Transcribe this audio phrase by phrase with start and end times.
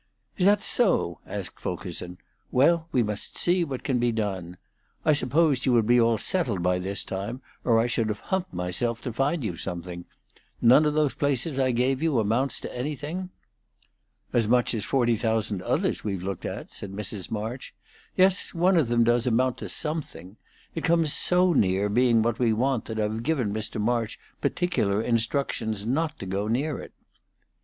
[0.35, 2.17] "Is that so?" asked Fulkerson.
[2.49, 4.57] "Well, we must see what can be done.
[5.05, 8.51] I supposed you would be all settled by this time, or I should have humped
[8.51, 10.05] myself to find you something.
[10.59, 13.29] None of those places I gave you amounts to anything?"
[14.33, 17.29] "As much as forty thousand others we've looked at," said Mrs.
[17.29, 17.75] March.
[18.17, 20.35] "Yes, one of them does amount to something.
[20.73, 23.79] It comes so near being what we want that I've given Mr.
[23.79, 26.91] March particular instructions not to go near it."